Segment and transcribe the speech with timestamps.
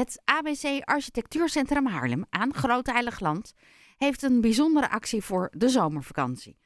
[0.00, 3.54] Het ABC Architectuurcentrum Haarlem aan Groot Heiligland
[3.98, 6.56] heeft een bijzondere actie voor de zomervakantie.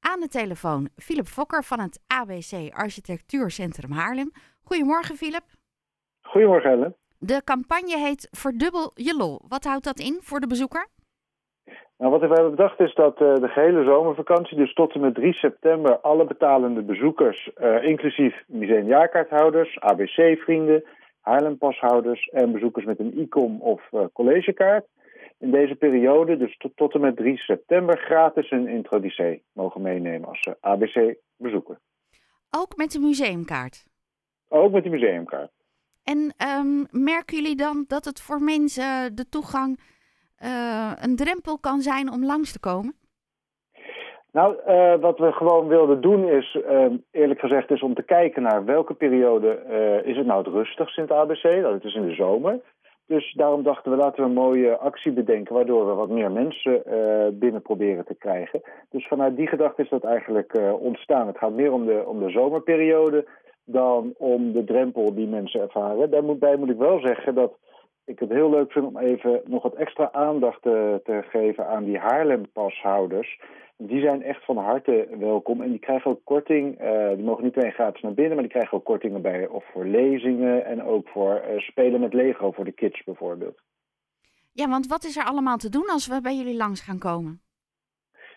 [0.00, 4.30] Aan de telefoon Philip Fokker van het ABC Architectuurcentrum Haarlem.
[4.62, 5.44] Goedemorgen Philip.
[6.20, 6.96] Goedemorgen Ellen.
[7.18, 9.40] De campagne heet Verdubbel je lol.
[9.48, 10.86] Wat houdt dat in voor de bezoeker?
[11.98, 15.14] Nou, wat we hebben bedacht is dat uh, de gehele zomervakantie, dus tot en met
[15.14, 20.84] 3 september, alle betalende bezoekers, uh, inclusief museumjaarkaarthouders, ABC-vrienden,
[21.20, 24.86] Haarlempashouders en bezoekers met een ICOM of uh, collegekaart,
[25.38, 30.28] in deze periode, dus tot, tot en met 3 september, gratis een introducee mogen meenemen
[30.28, 31.78] als ABC-bezoeker.
[32.50, 33.86] Ook met de museumkaart?
[34.48, 35.50] Ook met de museumkaart.
[36.02, 39.80] En um, merken jullie dan dat het voor mensen de toegang
[40.44, 42.99] uh, een drempel kan zijn om langs te komen?
[44.32, 48.42] Nou, uh, wat we gewoon wilden doen is, uh, eerlijk gezegd, is om te kijken
[48.42, 49.58] naar welke periode
[50.04, 51.62] is het nou het rustigst in het ABC.
[51.62, 52.60] Dat het is in de zomer.
[53.06, 56.82] Dus daarom dachten we, laten we een mooie actie bedenken, waardoor we wat meer mensen
[57.38, 58.60] binnen proberen te krijgen.
[58.90, 61.26] Dus vanuit die gedachte is dat eigenlijk ontstaan.
[61.26, 63.26] Het gaat meer om de, om de zomerperiode
[63.64, 66.10] dan om de drempel die mensen ervaren.
[66.10, 67.52] Daarbij moet ik wel zeggen dat
[68.10, 71.84] ik het heel leuk vind om even nog wat extra aandacht te, te geven aan
[71.84, 73.40] die Haarlem-pashouders.
[73.76, 76.82] Die zijn echt van harte welkom en die krijgen ook korting.
[76.82, 79.64] Uh, die mogen niet alleen gratis naar binnen, maar die krijgen ook kortingen bij of
[79.72, 83.60] voor lezingen en ook voor uh, spelen met Lego voor de kids bijvoorbeeld.
[84.52, 87.40] Ja, want wat is er allemaal te doen als we bij jullie langs gaan komen?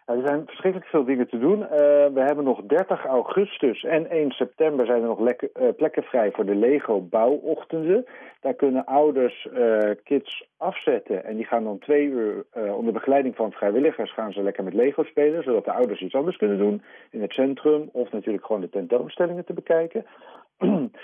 [0.05, 1.59] Nou, er zijn verschrikkelijk veel dingen te doen.
[1.59, 1.67] Uh,
[2.13, 6.31] we hebben nog 30 augustus en 1 september zijn er nog lekker, uh, plekken vrij
[6.31, 8.05] voor de Lego bouwochtenden.
[8.41, 13.51] Daar kunnen ouders uh, kids afzetten en die gaan dan twee uur onder begeleiding van
[13.51, 16.81] vrijwilligers gaan ze lekker met Lego spelen, zodat de ouders iets anders kunnen doen
[17.11, 20.05] in het centrum of natuurlijk gewoon de tentoonstellingen te bekijken.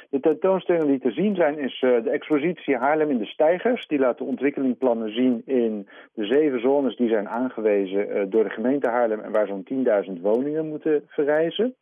[0.10, 3.88] De tentoonstellingen die te zien zijn is uh, de expositie Haarlem in de Stijgers.
[3.88, 8.50] Die laat de ontwikkelingplannen zien in de zeven zones die zijn aangewezen uh, door de
[8.50, 9.68] gemeente Haarlem en waar zo'n
[10.16, 11.76] 10.000 woningen moeten verrijzen.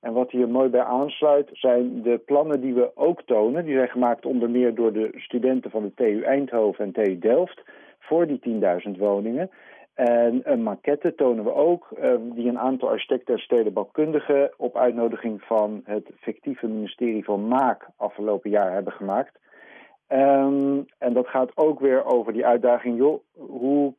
[0.00, 3.64] En wat hier mooi bij aansluit zijn de plannen die we ook tonen.
[3.64, 7.62] Die zijn gemaakt onder meer door de studenten van de TU Eindhoven en TU Delft
[7.98, 8.40] voor die
[8.86, 9.50] 10.000 woningen.
[9.96, 15.42] En een maquette tonen we ook, um, die een aantal architecten en stedenbouwkundigen op uitnodiging
[15.42, 19.38] van het fictieve ministerie van Maak afgelopen jaar hebben gemaakt.
[20.08, 23.94] Um, en dat gaat ook weer over die uitdaging, joh, hoe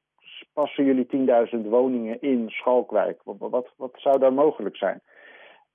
[0.54, 1.08] passen jullie
[1.56, 3.22] 10.000 woningen in Schalkwijk?
[3.24, 5.02] Wat, wat zou daar mogelijk zijn?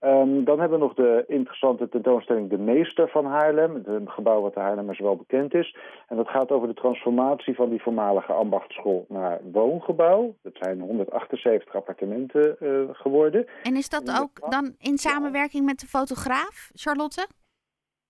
[0.05, 3.83] Um, dan hebben we nog de interessante tentoonstelling De Meester van Haarlem.
[3.85, 5.77] Een gebouw wat de Haarlemmers wel bekend is.
[6.09, 10.35] En dat gaat over de transformatie van die voormalige ambachtschool naar woongebouw.
[10.43, 13.47] Dat zijn 178 appartementen uh, geworden.
[13.63, 17.27] En is dat ook dan in samenwerking met de fotograaf, Charlotte?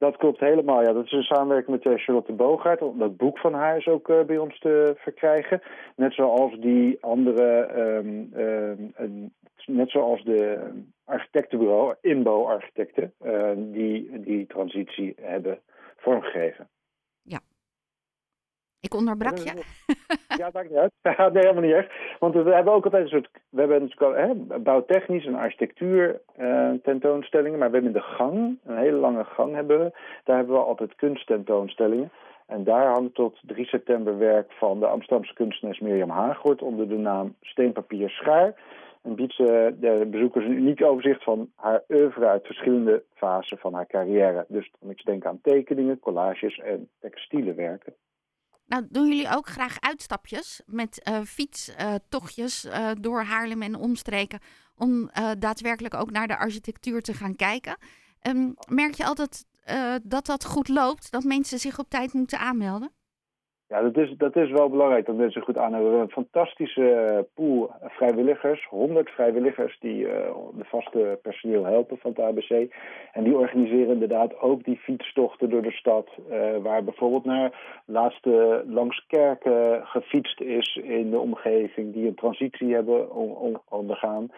[0.03, 0.93] Dat klopt helemaal, ja.
[0.93, 2.81] Dat is een samenwerking met Charlotte Bogaert.
[2.81, 5.63] Dat boek van haar is ook uh, bij ons te verkrijgen.
[5.97, 8.33] Net zoals die andere, um,
[8.99, 9.33] um,
[9.67, 10.71] net zoals de
[11.05, 15.59] architectenbureau, Inbo Architecten, uh, die die transitie hebben
[15.97, 16.69] vormgegeven.
[18.83, 18.89] Ja.
[18.89, 19.63] Ik onderbrak je.
[20.37, 20.93] Ja, maakt niet uit.
[21.33, 21.93] nee, helemaal niet echt.
[22.19, 23.29] Want we hebben ook altijd een soort.
[23.51, 27.59] We hebben natuurlijk bouwtechnisch en architectuur uh, tentoonstellingen.
[27.59, 29.93] Maar we hebben in de gang, een hele lange gang hebben we.
[30.25, 32.11] Daar hebben we altijd kunsttentoonstellingen.
[32.47, 36.99] En daar hangt tot 3 september werk van de Amsterdamse kunstenaars Mirjam Haaghoort onder de
[36.99, 38.55] naam Steenpapier Schaar.
[39.03, 43.75] En biedt ze de bezoekers een uniek overzicht van haar oeuvre uit verschillende fasen van
[43.75, 44.45] haar carrière.
[44.49, 47.95] Dus dan moet denken aan tekeningen, collages en textiele werken.
[48.73, 54.41] Nou, doen jullie ook graag uitstapjes met uh, fietstochtjes uh, door Haarlem en omstreken
[54.75, 57.77] om uh, daadwerkelijk ook naar de architectuur te gaan kijken?
[58.23, 59.45] Um, merk je altijd
[60.03, 62.93] dat dat goed loopt, dat mensen zich op tijd moeten aanmelden?
[63.73, 65.93] Ja, dat is, dat is wel belangrijk dat mensen goed aanhouden.
[65.93, 70.11] We hebben een fantastische pool vrijwilligers, 100 vrijwilligers die uh,
[70.57, 72.75] de vaste personeel helpen van het ABC.
[73.13, 78.65] En die organiseren inderdaad ook die fietstochten door de stad, uh, waar bijvoorbeeld naar laatste
[78.67, 83.15] langs kerken gefietst is in de omgeving, die een transitie hebben
[83.69, 84.31] ondergaan.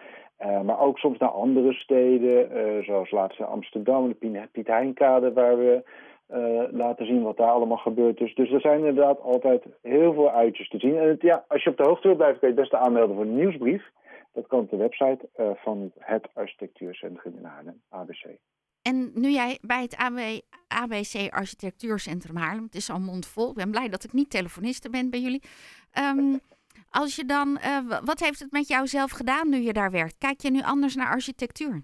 [0.63, 5.83] Maar ook soms naar andere steden, zoals laatst Amsterdam, de Piet Heinkade, waar we
[6.29, 8.17] uh, laten zien wat daar allemaal gebeurt.
[8.17, 10.97] Dus, dus er zijn inderdaad altijd heel veel uitjes te zien.
[10.97, 13.15] En het, ja, als je op de hoogte wilt blijven, kun je het beste aanmelden
[13.15, 13.83] voor een nieuwsbrief.
[14.33, 18.25] Dat kan op de website uh, van het Architectuurcentrum in Haarlem, ABC.
[18.81, 20.19] En nu jij bij het AB,
[20.67, 23.49] ABC Architectuurcentrum Haarlem, het is al mondvol.
[23.49, 25.41] Ik ben blij dat ik niet telefoniste ben bij jullie.
[26.17, 26.39] Um,
[26.89, 30.17] als je dan, uh, wat heeft het met jou zelf gedaan nu je daar werkt?
[30.17, 31.83] Kijk je nu anders naar architectuur?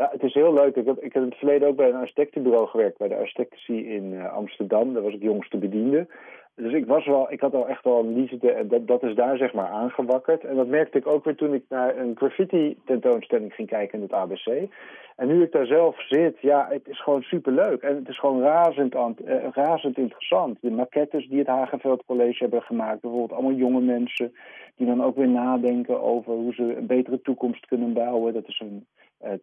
[0.00, 0.76] Ja, het is heel leuk.
[0.76, 3.86] Ik heb, ik heb in het verleden ook bij een architectenbureau gewerkt, bij de architectie
[3.86, 4.92] in uh, Amsterdam.
[4.92, 6.06] Daar was ik jongste bediende.
[6.54, 9.14] Dus ik, was wel, ik had al echt wel een liefde en dat, dat is
[9.14, 10.44] daar zeg maar aangewakkerd.
[10.44, 14.04] En dat merkte ik ook weer toen ik naar een graffiti tentoonstelling ging kijken in
[14.04, 14.68] het ABC.
[15.16, 17.82] En nu ik daar zelf zit, ja, het is gewoon superleuk.
[17.82, 19.10] En het is gewoon razend, uh,
[19.52, 20.58] razend interessant.
[20.60, 24.32] De maquettes die het Hagenveld College hebben gemaakt, bijvoorbeeld allemaal jonge mensen
[24.76, 28.32] die dan ook weer nadenken over hoe ze een betere toekomst kunnen bouwen.
[28.32, 28.86] Dat is een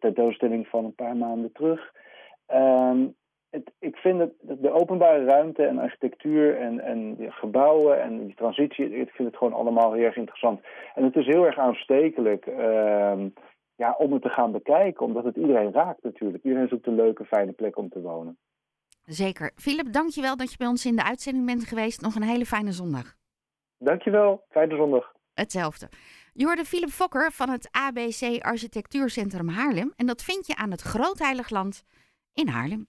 [0.00, 1.92] tentoonstelling van een paar maanden terug.
[2.54, 3.16] Um,
[3.50, 9.00] het, ik vind het, de openbare ruimte en architectuur en, en gebouwen en die transitie,
[9.00, 10.60] ik vind het gewoon allemaal heel erg interessant.
[10.94, 13.24] En het is heel erg aanstekelijk uh,
[13.74, 16.44] ja, om het te gaan bekijken, omdat het iedereen raakt natuurlijk.
[16.44, 18.38] Iedereen zoekt een leuke, fijne plek om te wonen.
[19.04, 19.52] Zeker.
[19.54, 22.00] Philip, dankjewel dat je bij ons in de uitzending bent geweest.
[22.00, 23.14] Nog een hele fijne zondag.
[23.78, 24.44] Dankjewel.
[24.48, 25.12] Fijne zondag.
[25.34, 25.88] Hetzelfde.
[26.38, 29.92] Je hoorde Philip Fokker van het ABC Architectuurcentrum Haarlem.
[29.96, 31.82] En dat vind je aan het Groot Heilig Land
[32.32, 32.88] in Haarlem.